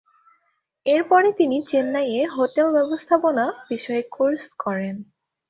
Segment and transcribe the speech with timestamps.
[0.85, 4.95] এর পরে তিনি চেন্নাইয়ে হোটেল ব্যবস্থাপনা বিষয়ে কোর্স করেন।